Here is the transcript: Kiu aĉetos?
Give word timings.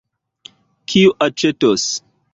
Kiu 0.93 1.13
aĉetos? 1.29 1.89